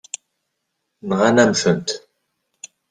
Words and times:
Nɣan-am-tent. 1.09 1.89